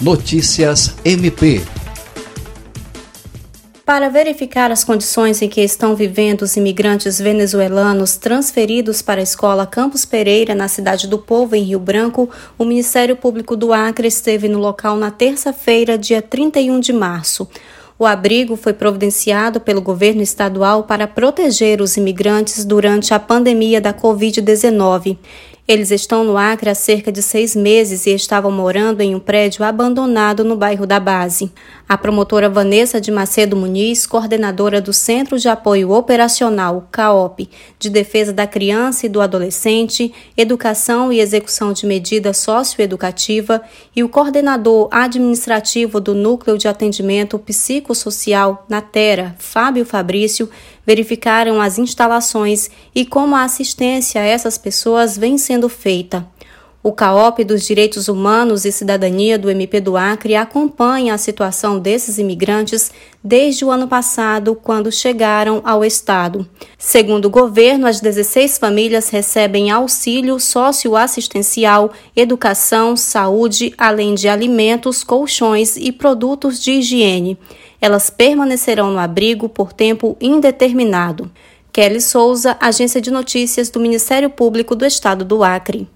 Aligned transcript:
Notícias 0.00 0.94
MP. 1.04 1.60
Para 3.84 4.08
verificar 4.08 4.70
as 4.70 4.84
condições 4.84 5.42
em 5.42 5.48
que 5.48 5.60
estão 5.60 5.96
vivendo 5.96 6.42
os 6.42 6.56
imigrantes 6.56 7.20
venezuelanos 7.20 8.16
transferidos 8.16 9.02
para 9.02 9.18
a 9.18 9.24
escola 9.24 9.66
Campos 9.66 10.04
Pereira, 10.04 10.54
na 10.54 10.68
cidade 10.68 11.08
do 11.08 11.18
Povo, 11.18 11.56
em 11.56 11.64
Rio 11.64 11.80
Branco, 11.80 12.30
o 12.56 12.64
Ministério 12.64 13.16
Público 13.16 13.56
do 13.56 13.72
Acre 13.72 14.06
esteve 14.06 14.46
no 14.46 14.60
local 14.60 14.96
na 14.96 15.10
terça-feira, 15.10 15.98
dia 15.98 16.22
31 16.22 16.78
de 16.78 16.92
março. 16.92 17.48
O 17.98 18.06
abrigo 18.06 18.54
foi 18.54 18.72
providenciado 18.72 19.58
pelo 19.58 19.82
governo 19.82 20.22
estadual 20.22 20.84
para 20.84 21.08
proteger 21.08 21.80
os 21.80 21.96
imigrantes 21.96 22.64
durante 22.64 23.12
a 23.12 23.18
pandemia 23.18 23.80
da 23.80 23.92
Covid-19. 23.92 25.18
Eles 25.68 25.90
estão 25.90 26.24
no 26.24 26.38
Acre 26.38 26.70
há 26.70 26.74
cerca 26.74 27.12
de 27.12 27.20
seis 27.20 27.54
meses 27.54 28.06
e 28.06 28.14
estavam 28.14 28.50
morando 28.50 29.02
em 29.02 29.14
um 29.14 29.20
prédio 29.20 29.62
abandonado 29.62 30.42
no 30.42 30.56
bairro 30.56 30.86
da 30.86 30.98
Base. 30.98 31.52
A 31.86 31.98
promotora 31.98 32.48
Vanessa 32.48 32.98
de 32.98 33.10
Macedo 33.10 33.54
Muniz, 33.54 34.06
coordenadora 34.06 34.80
do 34.80 34.94
Centro 34.94 35.38
de 35.38 35.46
Apoio 35.46 35.90
Operacional, 35.90 36.88
CAOP, 36.90 37.50
de 37.78 37.90
Defesa 37.90 38.32
da 38.32 38.46
Criança 38.46 39.04
e 39.04 39.10
do 39.10 39.20
Adolescente, 39.20 40.10
Educação 40.34 41.12
e 41.12 41.20
Execução 41.20 41.74
de 41.74 41.84
Medida 41.84 42.32
Socioeducativa, 42.32 43.60
e 43.94 44.02
o 44.02 44.08
coordenador 44.08 44.88
administrativo 44.90 46.00
do 46.00 46.14
Núcleo 46.14 46.56
de 46.56 46.66
Atendimento 46.66 47.38
Psicossocial, 47.38 48.64
Natera, 48.70 49.36
Fábio 49.38 49.84
Fabrício, 49.84 50.48
verificaram 50.88 51.60
as 51.60 51.78
instalações 51.78 52.70
e 52.94 53.04
como 53.04 53.36
a 53.36 53.44
assistência 53.44 54.22
a 54.22 54.24
essas 54.24 54.56
pessoas 54.56 55.18
vem 55.18 55.36
sendo 55.58 55.68
feita. 55.68 56.24
O 56.80 56.92
CAOP 56.92 57.42
dos 57.42 57.66
Direitos 57.66 58.06
Humanos 58.06 58.64
e 58.64 58.70
Cidadania 58.70 59.36
do 59.36 59.50
MP 59.50 59.80
do 59.80 59.96
Acre 59.96 60.36
acompanha 60.36 61.12
a 61.12 61.18
situação 61.18 61.80
desses 61.80 62.18
imigrantes 62.18 62.92
desde 63.22 63.64
o 63.64 63.70
ano 63.70 63.88
passado, 63.88 64.54
quando 64.54 64.92
chegaram 64.92 65.60
ao 65.64 65.84
Estado. 65.84 66.48
Segundo 66.78 67.24
o 67.24 67.30
governo, 67.30 67.88
as 67.88 68.00
16 68.00 68.58
famílias 68.58 69.10
recebem 69.10 69.72
auxílio 69.72 70.38
socioassistencial, 70.38 71.90
educação, 72.14 72.96
saúde, 72.96 73.74
além 73.76 74.14
de 74.14 74.28
alimentos, 74.28 75.02
colchões 75.02 75.76
e 75.76 75.90
produtos 75.90 76.62
de 76.62 76.74
higiene. 76.74 77.36
Elas 77.80 78.08
permanecerão 78.08 78.92
no 78.92 79.00
abrigo 79.00 79.48
por 79.48 79.72
tempo 79.72 80.16
indeterminado. 80.20 81.28
Kelly 81.78 82.00
Souza, 82.00 82.56
Agência 82.60 83.00
de 83.00 83.08
Notícias 83.08 83.70
do 83.70 83.78
Ministério 83.78 84.28
Público 84.28 84.74
do 84.74 84.84
Estado 84.84 85.24
do 85.24 85.44
Acre. 85.44 85.88